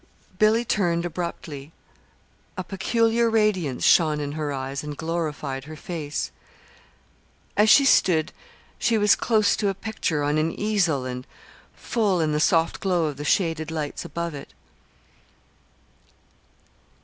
[0.39, 1.71] Billy turned abruptly.
[2.57, 6.31] A peculiar radiance shone in her eyes and glorified her face.
[7.55, 8.31] As she stood,
[8.79, 11.27] she was close to a picture on an easel and
[11.75, 14.55] full in the soft glow of the shaded lights above it.